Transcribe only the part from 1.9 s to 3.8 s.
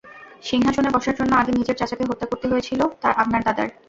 হত্যা করতে হয়েছিল আপনার দাদার।